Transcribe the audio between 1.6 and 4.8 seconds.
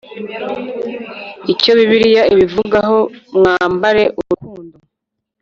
Bibiliya ibivugaho Mwambare urukundo